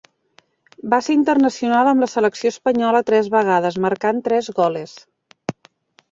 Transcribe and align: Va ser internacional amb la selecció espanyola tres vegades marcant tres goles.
Va 0.93 0.99
ser 1.07 1.15
internacional 1.17 1.89
amb 1.91 2.03
la 2.03 2.07
selecció 2.13 2.51
espanyola 2.53 3.01
tres 3.09 3.29
vegades 3.35 3.77
marcant 3.85 4.23
tres 4.29 4.49
goles. 4.61 4.95